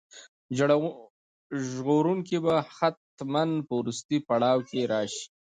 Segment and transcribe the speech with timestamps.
[1.65, 5.23] ژغورونکی به حتماً په وروستي پړاو کې راشي.